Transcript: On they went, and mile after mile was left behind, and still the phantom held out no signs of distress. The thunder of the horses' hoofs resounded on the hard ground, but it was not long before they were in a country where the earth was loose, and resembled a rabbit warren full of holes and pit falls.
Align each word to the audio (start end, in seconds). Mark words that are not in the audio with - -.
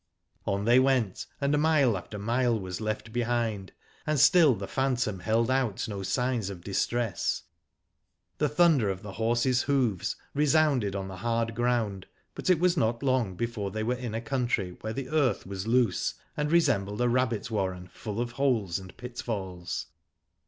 On 0.47 0.65
they 0.65 0.79
went, 0.79 1.27
and 1.39 1.55
mile 1.61 1.95
after 1.95 2.17
mile 2.17 2.59
was 2.59 2.81
left 2.81 3.13
behind, 3.13 3.71
and 4.07 4.19
still 4.19 4.55
the 4.55 4.67
phantom 4.67 5.19
held 5.19 5.51
out 5.51 5.87
no 5.87 6.01
signs 6.01 6.49
of 6.49 6.63
distress. 6.63 7.43
The 8.39 8.49
thunder 8.49 8.89
of 8.89 9.03
the 9.03 9.11
horses' 9.11 9.61
hoofs 9.61 10.15
resounded 10.33 10.95
on 10.95 11.07
the 11.07 11.17
hard 11.17 11.53
ground, 11.53 12.07
but 12.33 12.49
it 12.49 12.59
was 12.59 12.75
not 12.75 13.03
long 13.03 13.35
before 13.35 13.69
they 13.69 13.83
were 13.83 13.93
in 13.93 14.15
a 14.15 14.21
country 14.21 14.75
where 14.81 14.91
the 14.93 15.09
earth 15.09 15.45
was 15.45 15.67
loose, 15.67 16.15
and 16.35 16.51
resembled 16.51 16.99
a 16.99 17.07
rabbit 17.07 17.51
warren 17.51 17.87
full 17.93 18.19
of 18.19 18.31
holes 18.31 18.79
and 18.79 18.97
pit 18.97 19.19
falls. 19.19 19.85